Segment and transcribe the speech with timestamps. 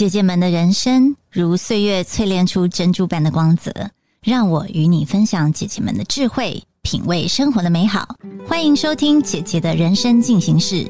[0.00, 3.70] 姐姐们的人生如岁月淬炼出珍珠般的光泽，
[4.22, 8.08] 让我与你分享姐姐们的智慧，品味生活的美好。
[8.48, 10.88] 欢迎收听姐姐的人生进行式。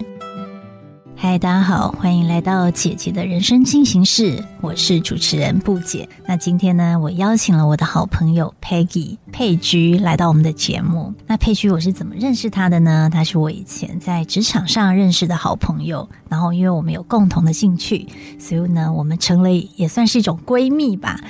[1.23, 6.09] 嗨，大家好，欢迎来到姐姐的人生进行式，我是主持人布姐。
[6.25, 11.13] 那今天呢，我邀请了我的好朋友 Peggy 佩居来到我们的节目。
[11.27, 13.11] 那佩居我是怎么认识她的呢？
[13.13, 18.09] 她是我以前在职场上认识的好朋友，然后因为我们有共同的兴趣，
[18.39, 21.21] 所以呢，我们成了也算是一种闺蜜吧。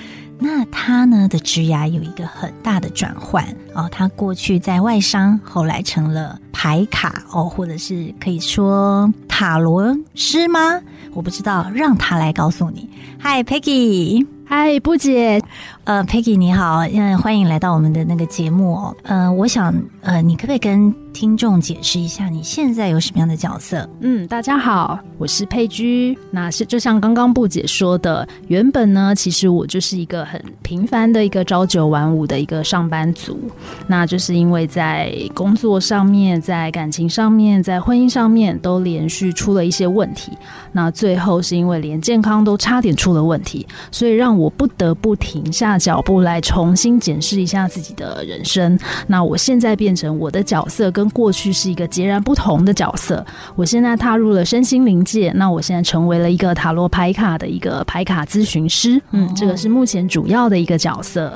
[0.43, 3.45] 那他呢的职涯有一个很大的转换
[3.75, 10.81] 哦，他过去在外商，后来成了牌卡哦，或者是可以说塔罗师吗？
[11.13, 12.89] 我不知道，让他来告诉你。
[13.19, 15.43] 嗨，Peggy，嗨，布姐，
[15.85, 18.97] 呃，Peggy 你好，嗯，欢迎来到我们的那个节目哦。
[19.03, 23.89] 呃，我想，呃，你可不可以跟听众解释一下你现在有什么样的角色？
[24.01, 26.17] 嗯，大家好，我是佩居。
[26.31, 33.39] 那是就像刚刚布姐说的，原本呢，其实我就是一个很平凡的一个朝九晚五的一个上班族。
[33.87, 40.33] 那就是因为在工作上面、在感情上面、在婚姻上面都连续出了一些问题。
[40.73, 48.79] 那最后是因为连健康都差点出了问题，所以让我不得不停下脚步来重新检视一下自己的人生。
[49.07, 53.25] 那我现在变成我的角色跟过去是一个截然不同的角色。
[53.55, 59.01] 我现在踏入了身心灵界，那我现在成为了一个塔罗牌卡的一个牌卡咨询师。
[59.13, 61.33] 嗯，这个是目前主要的一个角色。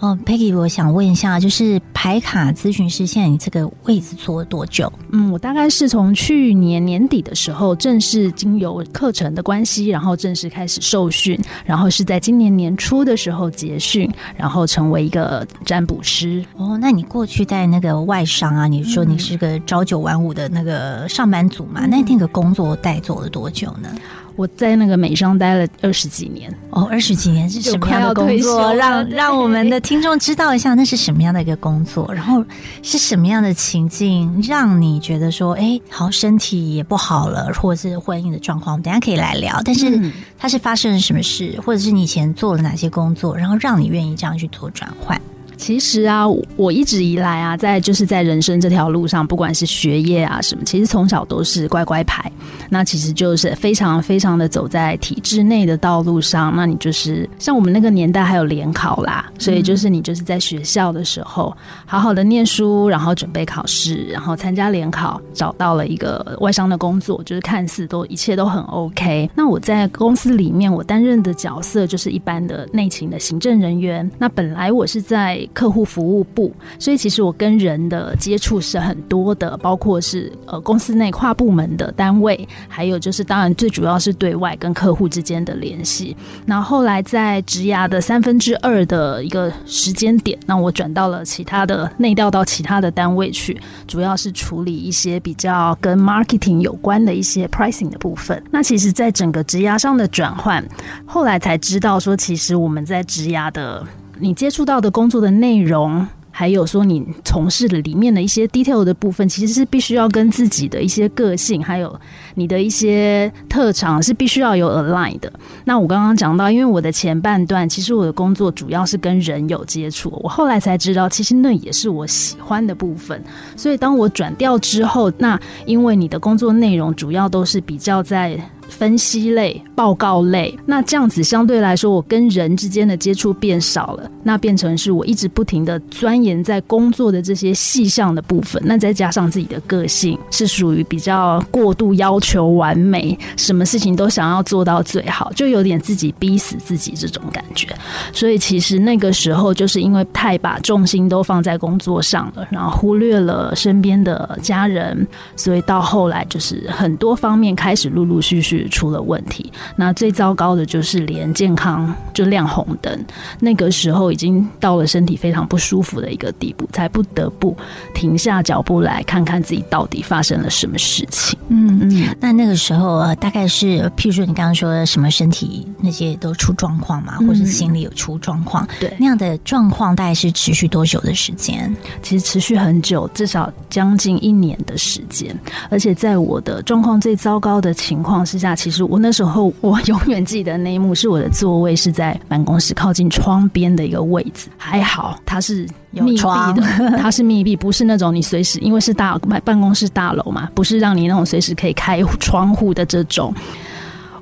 [0.00, 4.92] 哦，Peggy，我想问一下，就是排卡咨询师，现在你这个位置做了多久？
[5.10, 16.44] 嗯，我大概是从去年年底的时候正式经由课程的关系，然后正式开始受训，然后是在今年年初的时候结训，然后成为一个占卜师。
[16.56, 21.86] 哦，那你过去在那个外商啊，你说你是个朝九晚五的那个上班族嘛？
[21.86, 23.90] 那那个工作带做了多久呢？
[24.38, 28.72] 我在那个美商待了二十几年哦，二十几年是什么样的工作？
[28.72, 32.08] 让 让我们的听众知道一下，那是什么样的一个工作？
[32.14, 32.44] 然后
[32.80, 39.60] 是什么样的情境，让你觉得说，哎，好，身体也不好了，或者是婚姻的状况，我们等下可以来聊。
[39.64, 40.00] 但是
[40.38, 45.20] 它是发生了什么事，或者是你以前做了哪些工作，然后让你愿意这样去做转换？
[45.58, 46.24] 其实啊，
[46.56, 52.30] 我一直以来啊，在就是在人生这条路上，不管是学业啊什么，其实从小都是乖乖牌。
[52.70, 56.54] 那其实就是非常非常的走在体制内的道路上。
[56.54, 61.54] 那你就是像我们那个年代还有联考啦，所以就是你就是在学校的时候
[61.84, 69.28] 好好的念书，然后准备考试，然后参加联考，找到了一个外商的工作，就是看似都一切都很 OK。
[69.34, 74.08] 那我在公司里面，我担任的角色就是一般的内勤的行政人员。
[74.18, 86.16] 那本来我是在客户服务部，所以其实我跟人的接触是很多的，包括是呃公司内跨部门的单位，还有就是当然最主要是对外跟客户之间的联系。
[86.46, 98.42] 那后来在职涯的三分之二的一个时间点，那我转到了其他的内调到其他的单位去，主要是处理一些比较跟 marketing 有关的一些 pricing 的部分。
[98.50, 100.64] 那其实，在整个职涯上的转换，
[101.04, 103.86] 后来才知道说，其实我们在职涯的。
[104.20, 112.00] 你接触到的工作的内容，还有说你从事的里面的一些 detail 的部分，其实是必须要跟自己的一些个性，还有
[112.34, 115.32] 你的一些特长是必须要有 align 的。
[115.64, 123.22] 那我刚刚讲到，因为我的前半段，其实我的工作主要是跟人有接触，我后来才知道，其实那也是我喜欢的部分。
[123.56, 128.38] 所以当我转调之后，那因为你的工作内容主要都是比较在。
[128.68, 147.68] 分析类、报告类，那这样子相对来说，我跟人之间的接触变少了，那变成是我一直不停的钻研在工作的这些细项的部分，那再加上自己的个性是属于比较过度要求完美，什么事情都想要做到最好，就有点自己逼死自己这种感觉。
[148.12, 155.06] 所以其实那个时候就是因为太把重心都放在工作上了，然后忽略了身边的家人，
[155.36, 158.57] 所以到后来就是很多方面开始陆陆续续。
[158.68, 162.98] 出了问题，那最糟糕的就是连健康就亮红灯，
[163.38, 167.54] 那个时候已经到了身体非常不舒服的一个地步，才不得不
[167.94, 171.38] 停下脚步来看看自己到底发生了什么事情。
[171.48, 181.74] 嗯嗯，那那个时候呃，大概是譬如说你刚刚说什么身体那些都出状况嘛，或是心理有出状况，对那样的状况大概是持续多久的时间？
[182.02, 185.36] 其实持续很久，至少将近一年的时间，
[185.70, 188.50] 而且在我的状况最糟糕的情况之下。
[188.50, 194.48] 那其实我那时候，我 永远记得那一幕，是我的座位是在办公室靠近窗边的一个位置。
[194.56, 196.22] 还好它是密闭
[196.56, 196.62] 的，
[196.96, 203.34] 它是密闭，不是那种你随时因为是大办办公室大楼嘛，不是让你那种随时可以开窗户的这种。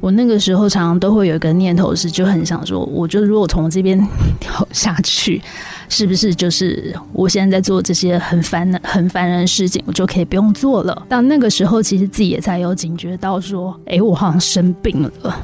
[0.01, 3.97] 我那个时候常常都会有一个念头是，就很想说，我就如果从这边
[4.41, 5.41] 跳下去，
[5.89, 11.07] 是不是就是我现在在做这些很烦、很烦人的事情，我就可以不用做了？
[11.09, 15.37] 但那个时候，其实自己也在有警觉到说，哎，我好像生病了。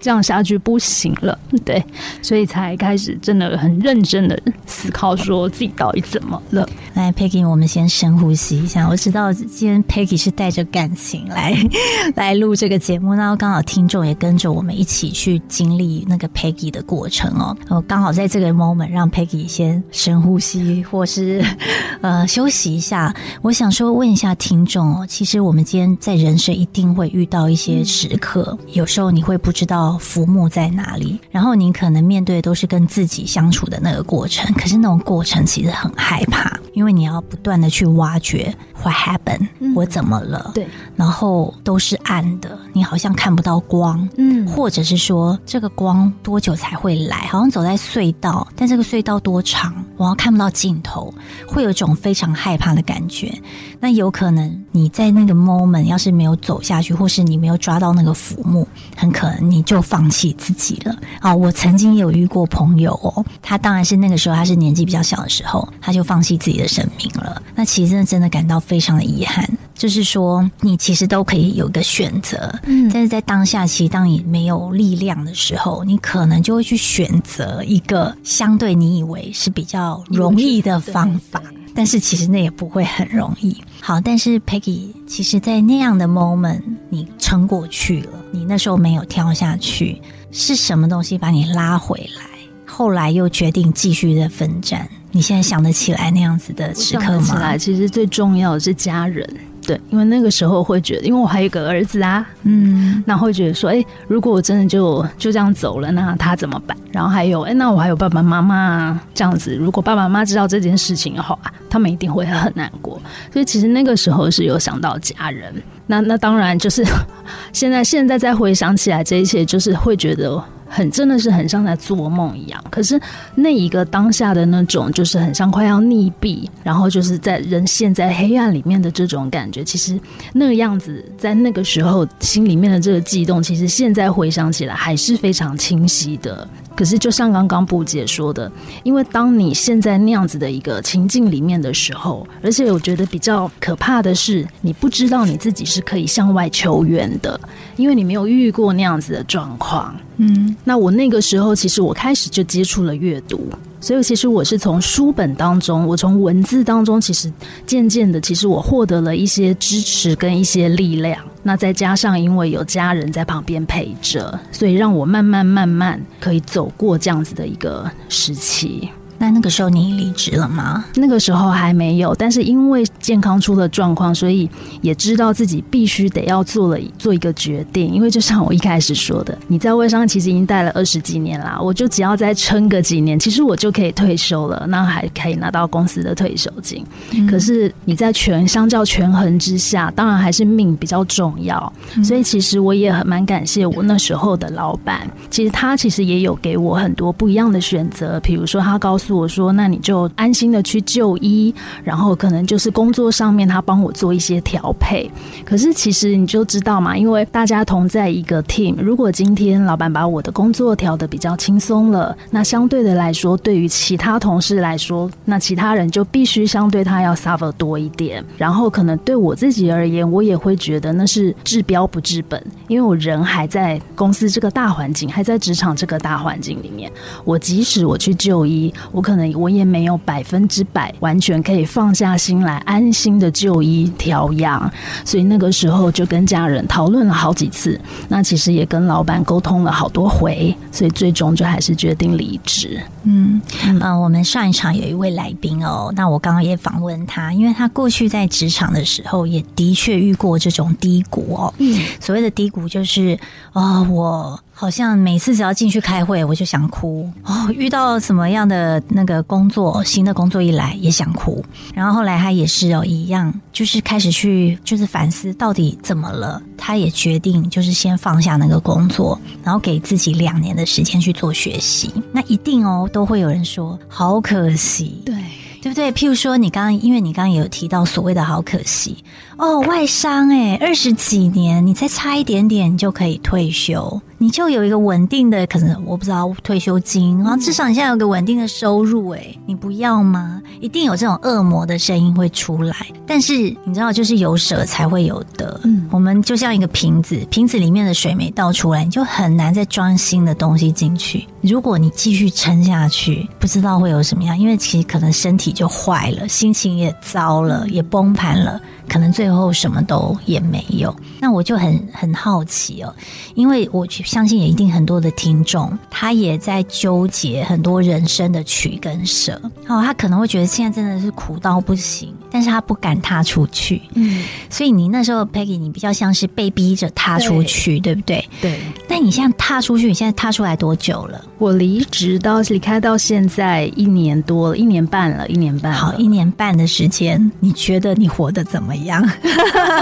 [0.00, 1.82] 这样下去不行了，对，
[2.22, 6.68] 所以才开始真的很认真的思考，说自己到底怎么了。
[6.94, 8.88] 来，Peggy，我们先深呼吸一下。
[8.88, 11.56] 我知道今天 Peggy 是带着感情来
[12.16, 17.56] 来录这个节目，那刚好听众也跟着我们一起去经历那个 Peggy 的过程哦。
[17.68, 21.44] 我刚好在这个 moment 让 Peggy 先深呼吸，或是
[22.02, 23.14] 呃休息一下。
[23.42, 29.87] 我想说问一下听众哦，其实我们今天在人生一定会遇到一些时刻，有时候你会不知道。
[29.96, 31.20] 浮木在哪里？
[31.30, 40.50] 然后你可能面对的都是跟自己相处的那个过程， 可是那种过程其实很害怕，因为你要不断的去挖掘 what happened，我怎么了？
[40.54, 47.26] 对，然后都是暗的，你好像看不到光，嗯，或者是说这个光多久才会来？
[47.26, 49.74] 好像走在隧道，但这个隧道多长？
[49.96, 51.12] 我要看不到尽头，
[51.48, 53.36] 会有一种非常害怕的感觉。
[53.80, 58.64] 那有可能你在那个 moment 要是没有走下去，或是你没有抓到那个浮木，
[58.96, 59.82] 很可能你就。
[59.88, 61.34] 放弃自己了啊！
[61.34, 67.40] 我曾经有遇过朋友哦，他当然是那个时候他是年纪比较小的时候，他就放弃自己的生命了。
[67.54, 69.48] 那其实真的真的感到非常的遗憾，
[69.78, 81.40] 就是说你其实都可以有个选择，嗯，但是在当下，其实当你没有力量的时候，你可能就会去选择一个相对你以为是比较容易的方法。
[81.74, 83.56] 但是其实那也不会很容易。
[83.80, 86.60] 好，但是 Peggy，其实，在那样的 moment，
[86.90, 88.10] 你撑过去了。
[88.32, 90.02] 你那时候没有跳下去，
[90.32, 92.24] 是什么东西把你拉回来？
[92.66, 94.88] 后来又决定继续的奋战。
[95.12, 97.22] 你现在想得起来那样子的时刻吗？
[97.22, 99.24] 起来，其实最重要的是家人。
[99.68, 106.74] 对，因为那个时候会觉得，因为我还有一个儿子啊，嗯，那会觉得说，哎，如果我真的就就这样走了，那他怎么办？
[106.90, 111.38] 然后还有，哎，那我还有爸爸妈妈这样子，如果爸爸妈妈知道这件事情的话，
[111.68, 112.98] 他们一定会很难过。
[113.30, 115.52] 所以其实那个时候是有想到家人。
[115.86, 116.82] 那那当然就是
[117.52, 120.42] 现在现在再回想起来，这一切就是会觉得。
[120.68, 123.00] 很真的是很像在做梦一样，可是
[123.34, 129.98] 那一个当下的那种，就是很像快要溺毙，然后就是在人陷在黑暗里面的这种感觉，其实
[130.32, 136.46] 那个样子在那个时候心里面的这个悸动，其实现在回想起来还是非常清晰的。
[136.78, 138.48] 可是，就像刚刚布姐说的，
[138.84, 147.40] 因为当你现在那样子的一个情境里面的时候，而且我觉得比较可怕的是，你不知道你自己是可以向外求援的，
[147.74, 149.92] 因为你没有遇过那样子的状况。
[150.18, 153.50] 嗯，那我那个时候其实我开始就接触了阅读。
[153.80, 157.32] 所以，其实我是从书本当中，我从文字当中，其实
[157.66, 161.18] 渐渐的，其实我获得了一些支持跟一些力量。
[161.42, 168.88] 那再加上，因为有家人在旁边陪着，所以让我慢慢慢慢可以走过这样子的一个时期。
[169.20, 170.84] 那那个时候你离职了吗？
[170.94, 174.48] 那个时候还没有，但是因为健康出了状况，所以
[174.80, 177.92] 也知道自己必须得要做了做一个决定。
[177.92, 186.86] 因为就像我一开始说的，你在微商其实已经待了二十几年啦，我就只要再撑个几年，其实我就可以退休了，那还可以拿到公司的退休金。
[187.28, 191.72] 可是你在权相较权衡之下，当然还是命比较重要。
[192.04, 199.07] 所以其实我也很蛮感谢我那时候的老板，其实他其实也有给我很多不一样的选择，比如说他告诉。
[199.12, 205.10] 我说：“那你就安心的去就医，然后可能就是工作上面他帮我做一些调配。
[205.44, 218.24] 可是其实你就知道嘛，因为大家同在一个 team，如果今天老板把我的工作调的比较轻松了，那相对的来说，对于其他同事来说，那其他人就必须相对他要 suffer 多一点。
[218.36, 226.90] 然后可能对我自己而言，我也会觉得那是治标不治本，因为我人还在公司这个大环境，还在职场这个大环境里面，
[227.24, 234.70] 我即使我去就医。”可能我也没有百分之百完全可以放下心来安心的就医调养，
[235.04, 242.80] 所以那个时候就跟家人讨论了好几次，那其实也跟老板沟通了好多回，所以最终就还是决定离职。
[243.04, 251.54] 嗯嗯，我们上一场有一位来宾哦，那我刚刚也访问他，因为他过去在职场的时候也的确遇过这种低谷哦。
[251.58, 253.18] 嗯，所谓的低谷就是
[253.52, 254.38] 哦我。
[254.60, 257.48] 好像每次只要进去开会，我就想哭哦。
[257.54, 261.44] 遇到什么样的那个工作，新的工作一来也想哭。
[261.72, 266.42] 然后后来他也是哦，一样就是开始去就是反思到底怎么了。
[266.56, 271.92] 他也决定就是先放下那个工作，然后给自己两年的时间去做学习。
[272.10, 275.00] 那一定哦，都会有人说好可惜。
[275.06, 275.14] 对。
[275.60, 275.90] 对不对？
[275.90, 278.96] 譬如说，你刚刚因为你刚刚也有提到所谓的好可惜
[279.36, 284.00] 哦，外商哎，二十几年，你再差一点点就可以退休。
[284.18, 290.42] 你就有一个稳定的，可能我不知道退休金，然后至少你现在有个稳定的收入，哎，你不要吗？
[290.60, 292.74] 一定有这种恶魔的声音会出来，
[293.06, 293.34] 但是
[293.64, 295.60] 你知道，就是有舍才会有得。
[295.62, 301.24] 嗯，我们就像一个瓶子，瓶子里面的水没倒出来，你就很难再装新的东西进去。
[301.40, 308.60] 如果你继续撑下去，不知道会有什么样，因为其实可能身体就坏了，心情也糟了，也崩盘了。
[308.88, 312.94] 可能最后什么都也没有，那我就很很好奇哦，
[313.34, 319.40] 因为我相信也一定很多的听众，他也在纠结很多人生的取跟舍。
[319.66, 323.82] 哦，他可能会觉得现在真的是苦到不行，但是他不敢踏出去。
[323.94, 328.26] 嗯，所以你那时候 Peggy，你比较像是被逼着踏出去，对不对？
[328.40, 328.58] 对。
[328.98, 331.24] 那你现在踏出去，你现在踏出来多久了？
[331.38, 335.72] 我离职到离开到现在一年多，一年半了，一年半。
[335.72, 338.74] 好，一年半的时间，你觉得你活得怎么？
[338.74, 339.08] 一样，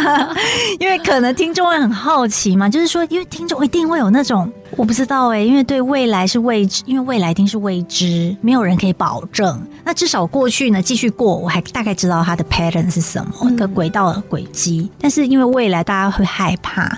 [0.79, 9.59] 因为可能听众会很好奇嘛，就是说，因为听众一定会有那种我不知道哎，因为对未来是未知，因为未来一定是未知，没有人可以保证。
[9.83, 14.91] 那至少过去呢，继续过，我还大概知道它的 pattern 是什么，一个轨道的轨迹。
[15.01, 16.95] 但是因为未来大家会害怕，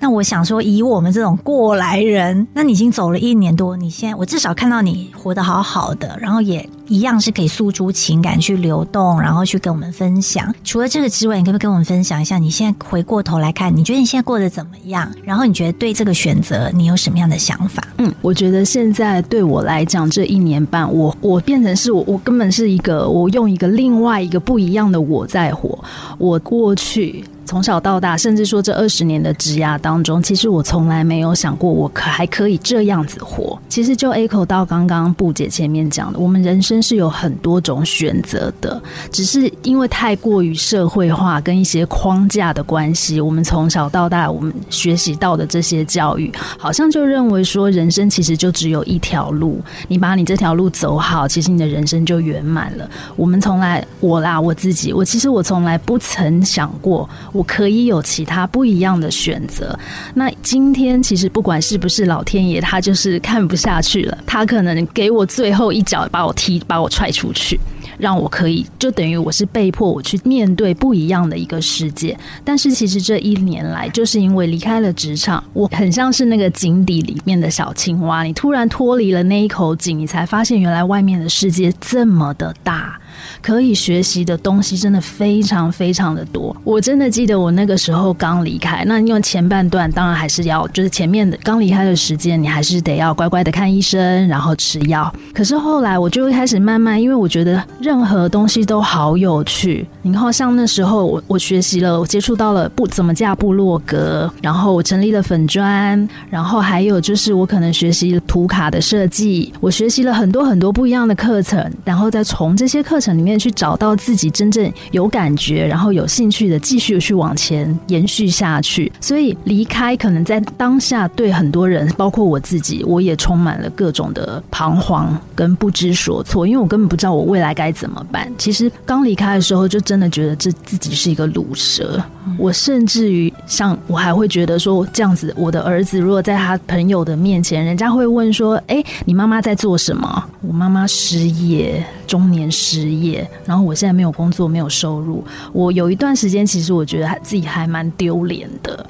[0.00, 6.68] 那我想说，以我们这种过来人，那你已经走了一年多，你现在我至少看到你活得好好的，然后也。
[6.90, 10.52] 一样是可以诉诸情感去流动，然后去跟我们分享。
[10.64, 12.36] 除了这个之外，你可不可以跟我们分享一下？
[12.36, 15.08] 你现在回过头来看，你觉得你现在过得怎么样？
[15.22, 17.80] 然后你觉得对这个选择，你有什么样的想法？
[17.98, 25.78] 嗯，我觉得现在对我来讲，这一年半，我我变成是我，我根本是一个，我用一个另外一个不一样的我在活。
[26.18, 27.24] 我过去。
[27.50, 33.60] 从小到大，甚至说这二十年的职涯当中，其实我从来没有想过我可还可以这样子活。
[33.68, 38.80] 其实就 echo 到刚刚布姐前面讲的，我们人生是有很多种选择的，
[39.10, 52.88] 只是因为太过于社会化跟一些框架的关系，我们从小到大我们学习到的这些教育，好像就认为说人生其实就只有一条路，你把你这条路走好，其实你的人生就圆满了。
[53.16, 57.10] 我们从来我啦我自己，我其实我从来不曾想过。
[57.40, 59.74] 我可以有其他不一样的选择。
[60.12, 67.58] 那今天其实不管是不是老天爷，他就是看不下去了，他可能给我最后一脚，把我踢，把我踹出去，
[67.96, 72.14] 让我可以就等于我是被迫我去面对不一样的一个世界。
[72.44, 83.00] 但是其实这一年来，就是因为离开了职场，我很像是那个井底里面的小青蛙，你突然脱离了那一口井，你才发现原来外面的世界这么的大。
[83.42, 86.56] 可以学习的东西真的非常非常的多。
[86.64, 95.12] 我真的记得我那个时候刚离开，那因为前半段当然还是要，就是前面的刚离开的时间，你还是得要乖乖的看医生，然后吃药。
[95.34, 99.86] 可是后来我就开始慢慢，因为我觉得任何东西都好有趣。
[100.02, 113.09] 你看像那时候我我学习了，我接触到了不怎么架部落格，然后我成立了粉砖，然后还有就是我可能学习图卡的设计，我学习了很多很多不一样的课程，然后再从这些课程。
[113.16, 118.90] 里面去找到自己真正有感觉，然后有兴趣的，继续去往前延续下去。
[119.00, 128.30] 所以离开可能在当下对很多人，包括我自己，我也充满了各种的彷徨跟不知所措，因为我根本不知道我未来该怎么办。
[128.38, 132.02] 其实刚离开的时候，就真的觉得这自己是一个卤蛇。
[132.38, 145.24] 我甚至于像我还会觉得说，这样子，我的儿子如果在他朋友的面前，人家会问说：“哎，你妈妈在做什么？”我妈妈失业，中年失业，然后我现在没有工作，没有收入。
[145.52, 148.84] 我有一段时间，其实我觉得自己还蛮丢脸的。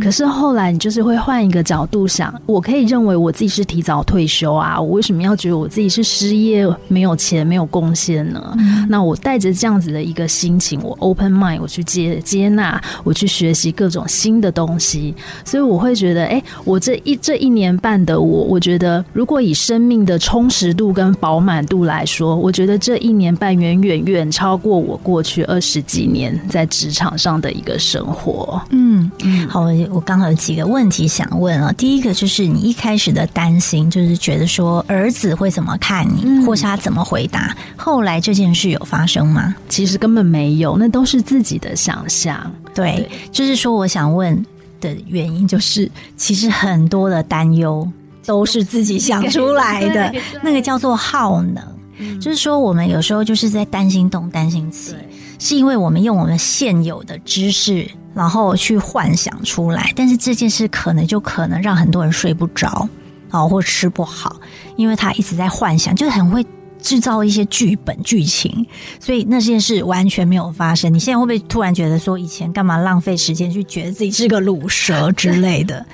[0.00, 8.56] 可是后来，你就是会换一个角度想，我可以认为我自己是提早退休啊，我为什么要觉得我自己是失业、没有钱、没有贡献呢？
[8.88, 15.14] 那我带着这样子的一个心情，我 open mind，我去接接纳，我去学习各种新的东西，
[15.44, 28.60] 所以我会觉得，哎，我这一这一年半的我，我觉得如果以生命的充实度跟饱满度来说，我觉得这一年半远远远超过我过去二十几年在职场上的一个生活。
[28.70, 29.75] 嗯嗯，好。
[29.90, 37.56] 我刚好有几个问题想问啊，第一个就是你一开始的担心，就是觉得说儿子会怎么看你，或是他怎么回答。
[37.76, 39.54] 后来这件事有发生吗？
[39.68, 42.50] 其实根本没有，那都是自己的想象。
[42.74, 44.44] 对，就是说我想问
[44.80, 47.88] 的原因，就是其实很多的担忧
[48.24, 51.62] 都是自己想出来的， 那个叫做耗能。
[52.20, 54.94] 就是说我们有时候就是在担心东担心西，
[55.38, 57.88] 是因为我们用我们现有的知识。
[58.16, 62.88] 然后去幻想出来，但是这件事可能就可能让很多人睡不着，
[63.30, 64.40] 哦，或吃不好，
[64.74, 66.42] 因为他一直在幻想，就很会
[66.80, 68.66] 制造一些剧本剧情，
[68.98, 70.94] 所以那件事完全没有发生。
[70.94, 75.84] 你现在会不会突然觉得说，以前干嘛浪费时间去觉得自己是个卤蛇之类的？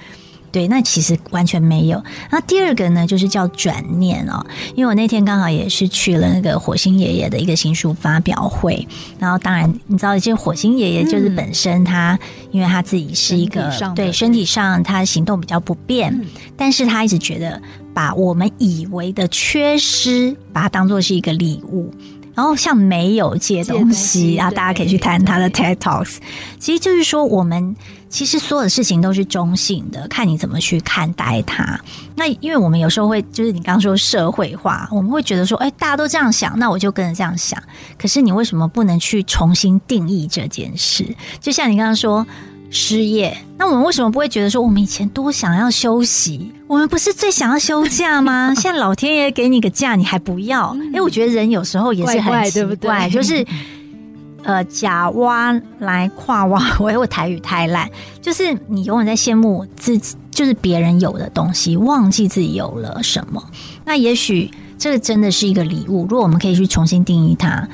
[0.53, 2.01] 对，那其实完全没有。
[2.31, 4.45] 那第二个呢，就是叫转念哦，
[4.77, 8.87] 因为我那天刚好也是去了那个火星爷爷的一个新书发表会，
[9.19, 12.19] 然后当然你知道，这火星爷爷就是本身他，
[12.51, 17.61] 因为他自己是一个对身体上他行动比较不便，但是他一直觉得
[17.95, 21.91] 把我们以为的缺失，把它当做是一个礼物。
[22.35, 26.17] 然后像没有借东西啊，大家可以去谈他的 TED Talks。
[26.59, 27.77] 其实就是说，我们
[28.09, 31.79] 其实所有的事情都是中性的，看你怎么去看待它。
[32.17, 37.63] 那因为我们有时候会，就是你刚刚说社会化，我们会觉得说，哎，大家都这样想，那我就跟着这样想。
[37.99, 41.07] 可是你为什么不能去重新定义这件事？
[41.41, 42.27] 就像你刚刚说。
[42.75, 46.51] 失业，那我们为什么不会觉得说我们以前多想要休息？
[46.67, 48.55] 我们不是最想要休假吗？
[48.57, 50.75] 现在老天爷给你个假，你还不要？
[50.87, 53.45] 因为我觉得人有时候也是很奇怪，就是
[54.43, 57.87] 呃假挖来跨挖，我我台语太烂，
[58.23, 63.43] 就是你永远在羡慕自己，就是别人有的东西，忘记自己有了什么。
[63.85, 66.07] 那也许这个真的是一个礼物。
[66.09, 67.69] 如果我们可以去重新定义它，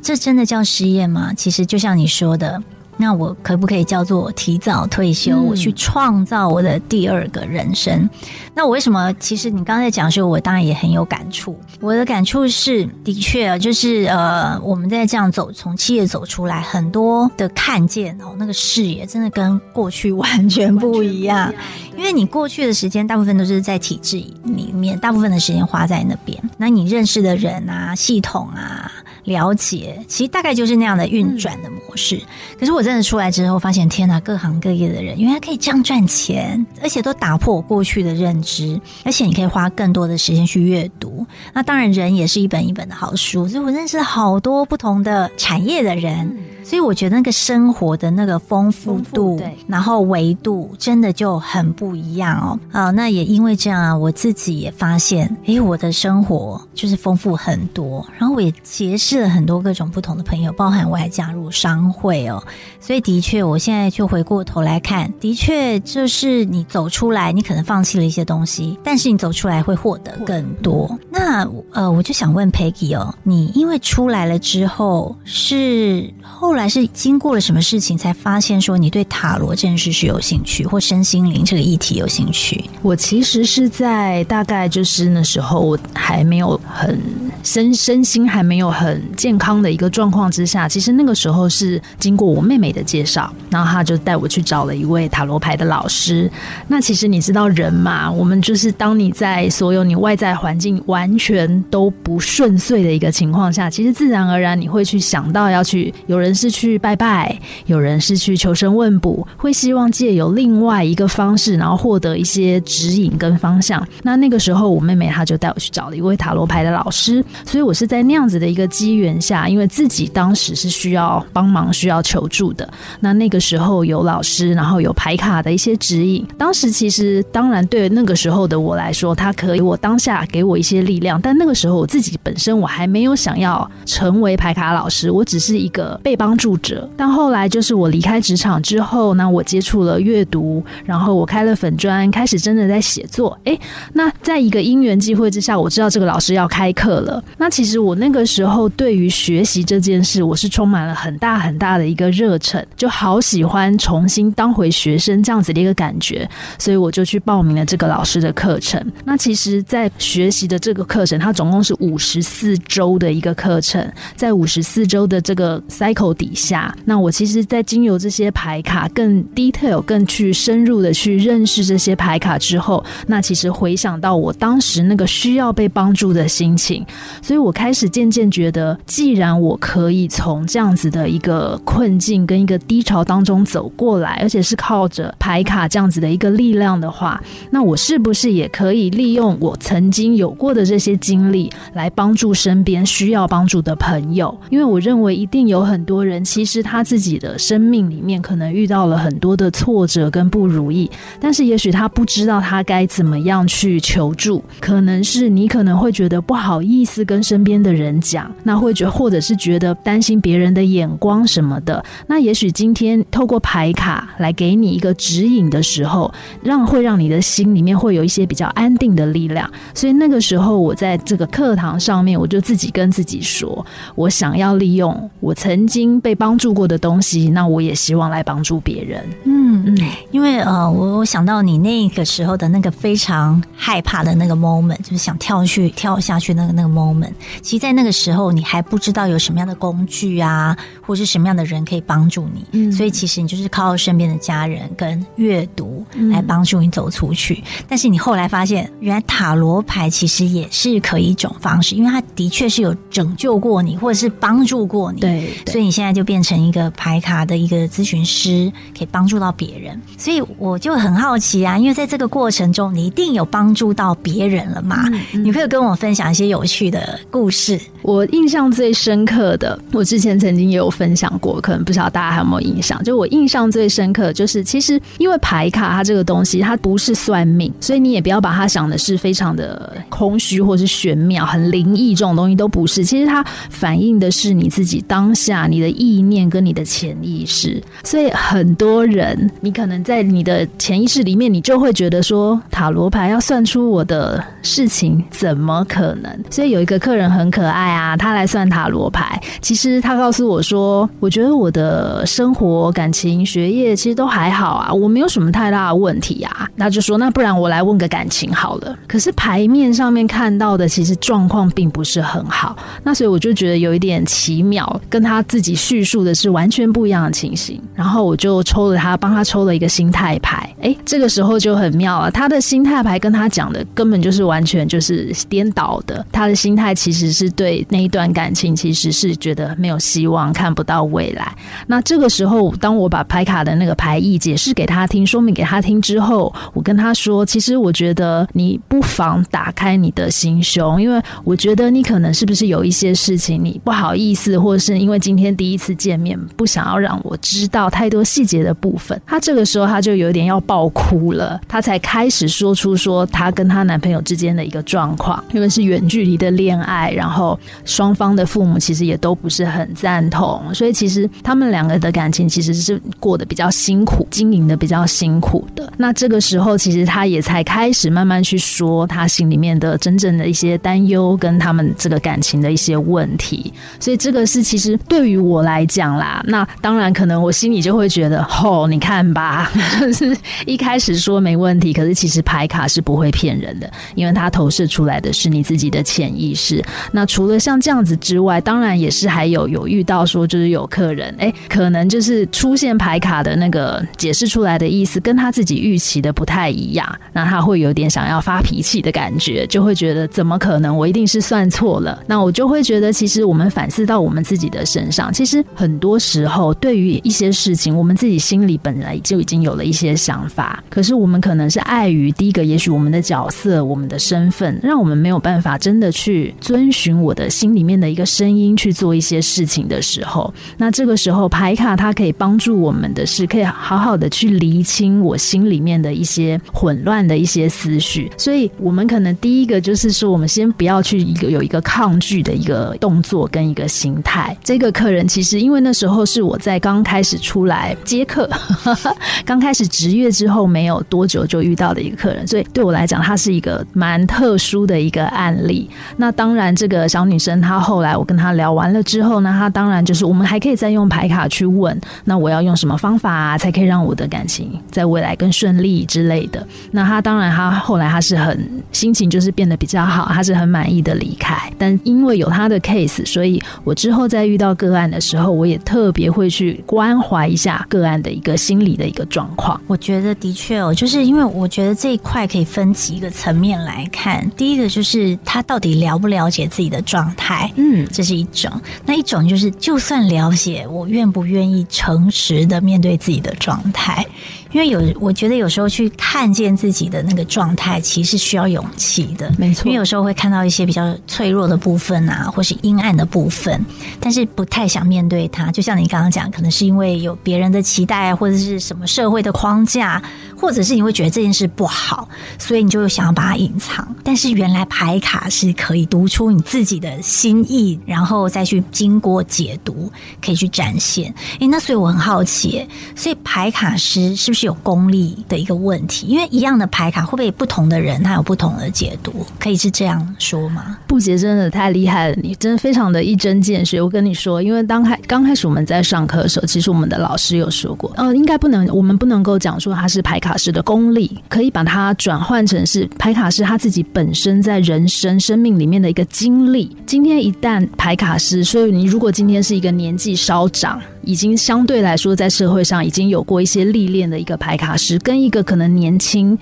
[0.00, 1.34] 这真的叫失业吗？
[1.36, 2.62] 其实就像你说的。
[2.98, 5.40] 那我可不可以叫做提早退休？
[5.40, 8.08] 我去创造我的第二个人生。
[8.54, 9.12] 那我为什么？
[9.20, 11.58] 其实你刚才讲的时候，我当然也很有感触。
[11.80, 21.54] 我的感触是，的确啊，就是呃，我们在这样走，从企业走出来，很多的看见哦，那个视野真的跟过去完全不一样。
[21.96, 26.36] 因为你过去的时间大部分都是在体制里面，大部分的时间花在那边。
[26.56, 28.90] 那你认识的人啊，系统啊。
[29.28, 32.20] 了解，其实大概就是那样的运转的模式。
[32.58, 38.80] 可是我真的出来之后，发现天哪，各行各业的人原来可以这样赚钱，而且都打破我过去的认知。
[39.04, 41.24] 而且你可以花更多的时间去阅读。
[41.52, 43.46] 那当然，人也是一本一本的好书。
[43.46, 46.36] 所以我认识好多不同的产业的人。
[46.64, 52.60] 所以我觉得那个生活的那个丰富度，然后维度真的就很不一样哦。
[52.70, 58.06] 啊，那也因为这样啊，我自己也发现，哎，我的生活就是丰富很多。
[58.18, 62.42] 然后我也结识了很多各种不同的朋友，包含我还加入商会哦。
[62.78, 70.98] 所以的确，我现在就回过头来看，的确就是你走出来，你可能放弃了一些东西，但是你走出来会获得更多。
[71.10, 76.58] 那呃，我就想问 Peggy 哦，你因为出来了之后是后。
[76.58, 82.68] 来是经过了什么事情才发现说你对塔罗这件事是有兴趣，或身心灵这个议题有兴趣？
[82.82, 87.00] 我其实是在大概就是那时候我还没有很
[87.44, 96.30] 身身心还没有很健康的一个状况之下，其实那个时候是经过我妹妹的介绍，然后她就带我去找了一位塔罗牌的老师。
[96.66, 106.48] 那其实你知道人嘛，我们就是当你在所有你外在环境完全都不顺遂的一个情况下，其实自然而然你会去想到要去有人是。
[106.58, 113.86] 去拜拜，有人是去求神问卜，会希望借由另外一个方式，然后获得一些指引跟方向。
[114.02, 122.66] 那那个时候，我妹妹她就带我去找了一位塔罗牌的老师，所以我是在那样子的一个机机缘下，因为自己当时是需要帮忙、需要求助的。
[123.00, 126.26] 那那个时候有老师，然后有排卡的一些指引。
[126.38, 136.38] 当时其实当然对那个时候的我来说，他可以我当下给我一些力量，但那个时候我自己本身我还没有想要成为排卡老师，我只是一个被帮。
[136.38, 143.36] 助者，但后来就是我离开职场之后，那我接触了阅读，然后我开了粉砖，开始真的在写作。
[143.42, 143.58] 哎，
[143.94, 147.20] 那在一个因缘际会之下，我知道这个老师要开课了。
[147.38, 156.26] 那其实我那个时候对于学习这件事，我是充满了很大很大的一个热忱，就好喜欢重新当回学生这样子的一个感觉，
[156.58, 158.80] 所以我就去报名了这个老师的课程。
[159.04, 163.84] 那其实，在学习的这个课程，它总共是五十四周的一个课程，
[164.16, 166.30] 在五十四周的这个 cycle 底。
[166.32, 176.86] 下，那我其实，在经由这些牌卡更 detail、更去深入的去认识这些牌卡之后，那其实回想到我当时那个需要被帮助的心情，
[177.20, 194.36] 所以我开始渐渐觉得，既然我可以从这样子的一个困境跟一个低潮当中走过来，而且是靠着牌卡这样子的一个力量的话，那我是不是也可以利用我曾经有过的这些经历，来帮助身边需要帮助的朋友？
[194.50, 196.18] 因为我认为一定有很多人。
[196.24, 204.42] 其实他自己的生命里面可能遇到了很多的挫折跟不如意，但是也许他不知道他该怎么样去求助。
[204.60, 211.84] 可能是你可能会觉得不好意思跟身边的人讲，那会觉或者是觉得担心别人的眼光什么的。
[212.06, 219.48] 那也许今天透过牌卡来给你一个指引的时候，让会让你的心里面会有一些比较安定的力量。
[219.74, 229.04] 所以那个时候我在这个课堂上面，我就自己跟自己说，我想要利用我曾经被帮助过的东西，那我也希望来帮助别人。
[229.24, 229.78] 嗯嗯，
[230.10, 237.12] 因为呃，我我想到你那个时候的那个非常害怕的那个 moment，就是想跳去跳下去那个那个 moment。
[237.42, 242.42] 其实，在那个时候，你还不知道有什么样的工具啊，或者是什么样的人可以帮助你。
[242.52, 247.44] 嗯，所以其实你就是靠身边的家人跟阅读来帮助你走出去。
[247.68, 255.00] 但是你后来发现，原来塔罗牌其实也是可以一种方式，因为它的确是有拯救过你，或者是帮助过你。
[255.02, 259.78] 对，所以你现在就变成一个牌卡的一个咨询师，可以帮助到别人。
[259.98, 264.84] 所以我就很好奇啊，因为在这个过程中，你一定有帮助到别人了嘛？
[265.12, 267.60] 你可以跟我分享一些有趣的故事。
[267.82, 272.82] 我印象最深刻的，我之前曾经也有分享过，可能不晓得大家还有没有印象？
[272.84, 282.84] 就我印象最深刻，就是其实因为牌卡它这个东西，它不是算命，所以你也不要把它想的是非常的空虚或是玄妙、很灵异这种东西都不是。
[282.84, 287.62] 其实它反映的是你自己当下你的意念跟你的潜意识。
[287.82, 296.12] 所以很多人，你可能在你的潜意识里面，你就会觉得说，塔罗牌要算出我的事情，怎么可能？
[296.30, 299.20] 所以有一个客人很可爱啊，他来算塔罗牌。
[299.40, 306.48] 其实他告诉我说，我觉得我的生活、感情、学业其实都还好啊，我没有什么太大的问题啊。
[306.54, 308.78] 那就说，那不然我来问个感情好了。
[308.86, 312.54] 可是牌面上面看到的，其实状况并不是很好。
[312.82, 317.58] 那所以我就觉得有一点奇妙，跟他自己叙述的是完全不一样的情形。
[317.74, 320.54] 然后我就抽了他，帮他抽了一个心态牌。
[320.60, 326.04] 哎，这个时候就很妙了，他的心态牌跟他讲的根本就是完全就是颠倒的。
[326.12, 331.32] 他的心态其实是对那一段感情，其实是觉得没有希望，看不到未来。
[331.68, 349.00] 那这个时候，当我把牌卡的那个牌意解释给他听，说明给他听之后，我跟他说，其实我觉得你不妨打开你的心胸，因为我觉得你可能是不是有一些事情你不好意思，或者是因为今天第一次见面，不想要让我知道太多细节的部分。
[349.06, 365.70] 他这个时候他就有点要爆哭了，他才开始说出说他跟他男朋友之间的一个状况，因为是远距离的恋爱，然后双方的父母其实也都不是很赞同，所以其实他们两个的感情其实是过得比较辛苦，经营的比较辛苦的。
[365.76, 373.52] 那这个时候，其实他也才开始慢慢去说他心里面的真正的一些担忧，跟他们这个感情的一些问题。
[373.80, 379.50] 所以这个是其实对于我来讲啦，那当然可能我心里就会觉得，吼，你看吧，
[379.92, 386.62] 是一开始说没问题，可是其实牌卡是不会骗人的，因为它投射出来的是你自己的潜意识。
[386.92, 402.02] 那除了像这样子之外，当然也是还有有遇到说，就是有客人，哎，可能就是出现牌卡的那个解释出来的意思，跟他自己预期的不太一样，那他会有点想要发脾气的感觉，就会觉得怎么可能，我一定是算错了。
[402.06, 428.10] 那我就会觉得，其实我们反思到我们自己的身上，其实很多时候对于一些事情，我们自己心里本来就已经有了一些想法，可是我们可能是碍于第一个，也许我们的角色、我们的身份，让我们没有办法真的去遵循我的心里面的一个声音去做一些事情的时候，那这个时候牌卡它可以帮助我们的是，可以好好的去厘清我心里面的一些混乱的一些思绪。
[428.16, 434.36] 所以，我们可能第一个就是说，我们先不要去一个有一个抗拒的一个动作跟一个心态。
[434.42, 438.28] 这个客人其实因为那时候是我在刚开始出来接客，
[439.24, 445.68] 刚开始职业之后没有多久就遇到的一个客人，所以对我来讲，他是一个蛮特殊的一个案例。
[445.96, 456.46] 那当然，这个小女生她后来我跟他聊完了之后呢，他当然就是我们还可以再用牌卡去问，那我要用什么方法，才可以让我的感情在未来更顺利之类的。
[456.70, 461.36] 那他当然，他后来他是很心情就是变得比较好，他是很满意的离开。
[461.58, 469.60] 但因为有他的 case，所以我之后在遇到个案的时候，我也特别会去关怀一下个案的一个心理的一个状况。
[469.66, 474.26] 我觉得的确哦，就是因为我觉得这一块可以分几个层面来看。
[474.38, 478.48] 第一个就是他到底了不了解自己的状态，嗯，这是一种；
[478.86, 484.06] 那一种就是，就算了解，我愿不愿意诚实的面对自己的状态？
[484.52, 489.30] 因为有，我觉得有时候去看见自己的那个状态，其实需要勇气的。
[489.36, 493.64] 没错，因为有时候会看到一些比较脆弱的部分啊，或是阴暗的部分，
[494.00, 495.52] 但是不太想面对它。
[495.52, 500.02] 就像你刚刚讲，可能是因为有别人的期待，或者是什么社会的框架，
[500.34, 502.08] 或者是你会觉得这件事不好，
[502.38, 503.86] 所以你就想要把它隐藏。
[504.02, 511.14] 但是原来牌卡是可以读出你自己的心意，然后再去经过解读，可以去展现。
[511.40, 514.37] 诶，那所以我很好奇，所以牌卡师是不是？
[514.38, 516.06] 是有功利的一个问题？
[516.06, 519.26] 因为一样的牌卡，会不会不同的人他有不同的解读？
[519.40, 520.78] 可以是这样说吗？
[520.86, 523.82] 布杰真的太厉害了，你真的非常的一针见血。
[523.82, 536.76] 我跟你说，因为当开刚开始我们在上课的时候，其实我们的老师有说过，呃，应该不能，我们不能够讲说他是牌卡师的功力，可以把它转换成是牌卡师他自己本身在人生生命里面的一个经历。
[536.86, 540.80] 今天一旦牌卡师，所以你如果今天是一个年纪稍长。
[541.08, 546.38] 已经相对来说，在社会上已经有过一些历练的一个排卡师，跟一个可能年轻。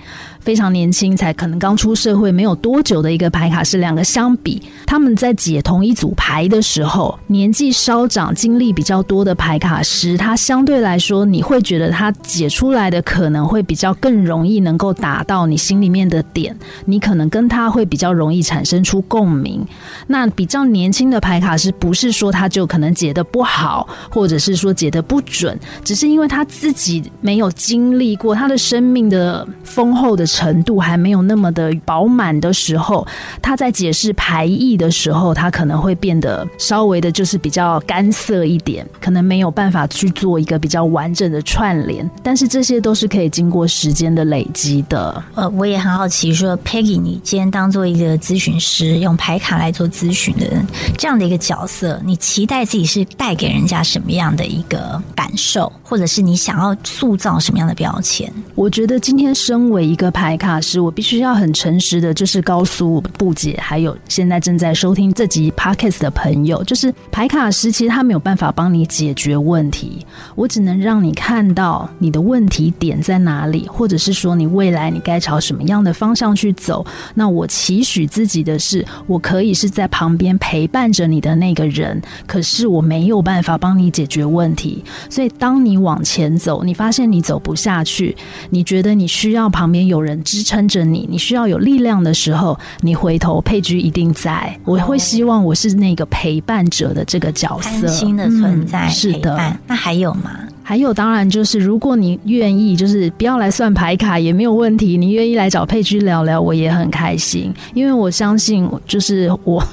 [0.47, 19.61] 非常年轻，才可能刚出社会没有多久的一个牌卡是两个相比，他们在解同一组牌的时候，年纪稍长、经历比较多的牌卡师，他相对来说，你会觉得他解出来的可能会比较更容易能够达到你心里面的点，你可能跟他会比较容易产生出共鸣。
[20.07, 30.25] 那比较年轻的牌卡师，不是说他就可能解的不好，或者是说解的不准，只是因为他自己没有经历过他的生命的丰厚的。
[30.37, 33.07] 程度还没有那么的饱满的时候，
[33.41, 42.07] 他在解释排异的时候，他可能会变得稍微的，就是比较干涩一点，可能没有办法去做一个比较完整的串联。
[42.21, 45.23] 但是这些都是可以经过时间的累积的。
[45.33, 50.63] 呃，我也很好奇，说 Peggy，你今天当做一个咨询师，用牌卡来做咨询的人，
[50.99, 58.31] 这样的一个角色，你期待自己是带给人家什么样的一个感受，或者是你想要塑造什么样的标签？
[58.53, 60.27] 我觉得今天身为一个牌。
[60.27, 76.85] 牌卡时，我必须要很诚实的，就是告诉布姐，还有现在正在收听这集 podcast 的朋友，就是牌卡师其实他没有办法帮你解决问题，我只能让你看到你的问题点在哪里，或者是说你未来你该朝什么样的方向去走。
[77.13, 84.83] 那我期许自己的是，我可以是在旁边陪伴着你的那个人，可是我没有办法帮你解决问题。
[85.09, 88.13] 所以当你往前走，你发现你走不下去，
[88.49, 90.06] 你觉得你需要旁边有人。
[90.17, 94.57] 支撑着你，你需要有力量的时候，你回头，佩居一定在。
[94.63, 99.57] 我会希望我是那个陪伴者的这个角色，心的存在，是的。
[99.67, 100.31] 那还有吗？
[100.69, 104.97] 还有，当然就是，如果你愿意，就是不要来算牌卡也没有问题。
[104.97, 109.65] 你愿意来找佩居聊聊，我也很开心，因为我相信，就是我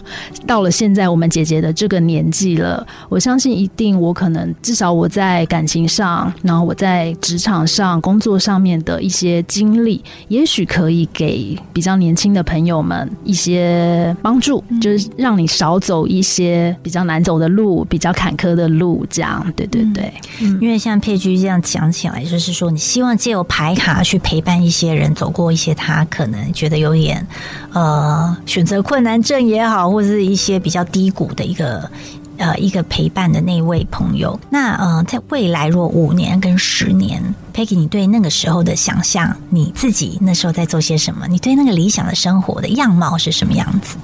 [0.46, 20.14] 到了现在我们姐姐的这个年纪了，我相信一定我可能至少我在感情上，然后我在职场上、工作上面的一些经历，也许可以给比较年轻的朋友们一些帮助，就是让你少走一些比较难走的路、比较坎坷的路，这样，对对对，
[20.60, 20.78] 因为。
[20.84, 27.26] 像佩居这样讲起来，就是说，你希望借由牌卡去陪伴一些人走过一些他可能觉得有点
[27.72, 31.90] 呃选择困难症也好，或者是一些比较低谷的一个
[32.36, 34.38] 呃一个陪伴的那位朋友。
[34.50, 37.22] 那呃，在未来若五年跟十年
[37.54, 41.26] ，Peggy，你对那个时候的想象，你自己那时候在做些什么？
[41.26, 43.96] 你对那个理想的生活的样貌是什么样子？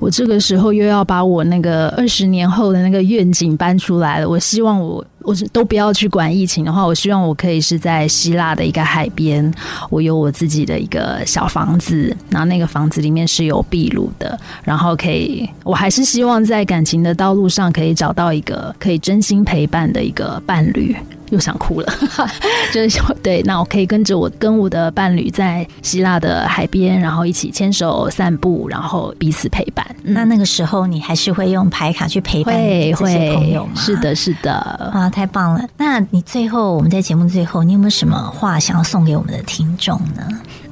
[0.00, 4.28] 我这个时候又要把我那个二十年后的那个愿景搬出来了。
[4.28, 5.06] 我希望我。
[5.28, 9.52] 我是都不要去管疫情的话，我希望我可以是在希腊的一个海边，
[9.90, 20.96] 我有我自己的一个小房子，然后那个房子里面是有壁炉的，然后可以，我还是希望在感情的道路上可以找到一个可以真心陪伴的一个伴侣。
[21.30, 21.92] 又想哭了，
[22.72, 29.86] 就是对，那我可以跟着我跟我的伴侣在希腊的海边，然后一起牵手散步，然后彼此陪伴。
[30.02, 33.72] 那那个时候你还是会用牌卡去陪伴这些朋友吗？
[33.76, 34.54] 是的，是的，
[34.92, 35.64] 啊，太棒了！
[35.76, 40.26] 那你最后我们在节目最后，你有没有什么话想要送给我们的听众呢？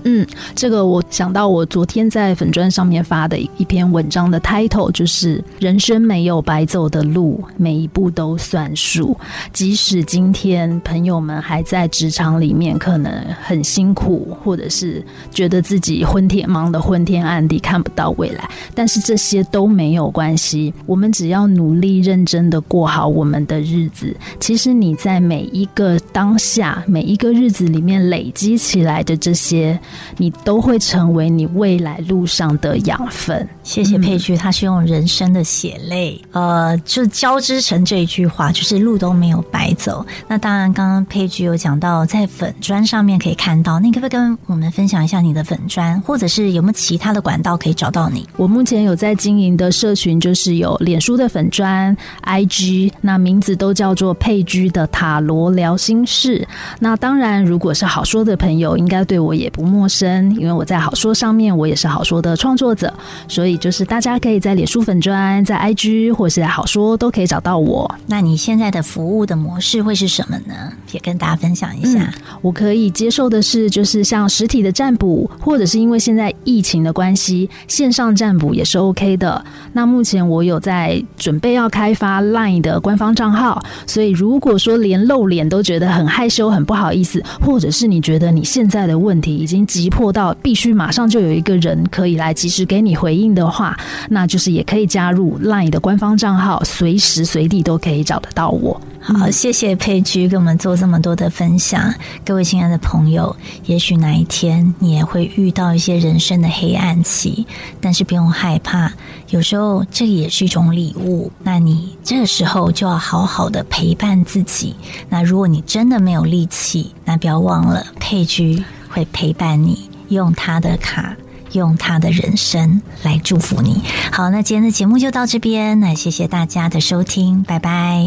[0.09, 9.17] 嗯，这个我想到我昨天在粉砖上面发的一篇文章的 title 就是“人生没有白走的路，每一步都算数”。
[9.53, 20.73] 即使今天朋友们还在职场里面，可能很辛苦，或者是觉得自己昏天忙得昏天暗地，看不到未来，但是这些都没有关系。
[20.87, 24.17] 我们只要努力认真的过好我们的日子。
[24.39, 29.77] 其实你在每一个当下，每一个日子里面累积起来的这些。
[30.17, 33.49] 你都会成为你未来路上的养分。
[33.67, 40.07] 谢谢佩居，他是用人生的血泪，呃，就交织成这一句话，就是路都没有白走。
[40.29, 48.25] 那当然，刚刚佩居有讲到，在粉砖上面可以看到，那可不可以跟我们分享一下你的粉砖，或者是有没有其他的管道可以找到你？
[48.37, 56.47] 我目前有在经营的社群，就是有脸书的粉砖、IG，那名字都叫做佩居的塔罗聊心事。
[56.79, 62.95] 那当然，如果是好说的朋友，应该对我也不陌陌生，因为我在好说上面，我也是好说的创作者，
[63.29, 67.93] 所以就是大家可以在脸书粉砖、在 IG 或是在好说都可以找到我。
[68.07, 70.55] 那你现在的服务的模式会是什么呢？
[70.93, 72.13] 也跟大家分享一下。
[72.41, 79.45] 我可以接受的是，就是像实体的占卜，或者是因为现在疫情的关系，线上占卜也是 OK 的。
[79.73, 93.77] 那目前我有在准备要开发 LINE 的官方账号，所以如果说连露脸都觉得很害羞、很不好意思，或者是你觉得你现在的问题已经急迫到必须马上就有一个人可以来及时给你回应的话，
[94.11, 98.79] 那就是也可以加入 LINE 的官方账号，随时随地都可以找得到我。
[99.01, 101.95] 好，谢谢佩居给我们做这么多的分享。
[102.25, 103.35] 各位亲爱的朋友，
[103.67, 107.47] 也许哪一天你也会遇到一些人生的黑暗期，
[107.81, 108.91] 但是不用害怕，
[109.29, 111.31] 有时候这也是一种礼物。
[111.45, 114.75] 那你这个时候就要好好的陪伴自己。
[115.09, 121.17] 那如果你真的没有力气，那不要忘了佩居会陪伴你，用他的卡，
[121.57, 123.83] 用他的人生来祝福你。
[124.13, 128.07] 好，那今天的节目就到这边，那谢谢大家的收听，拜拜。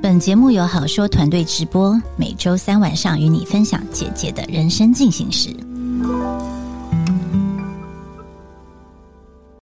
[0.00, 5.54] 本节目由好说团队直播，每周三晚上与你分享姐姐的人生进行时。